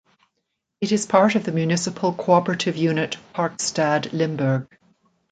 [0.81, 4.65] It is part of the municipal cooperative unit Parkstad Limburg.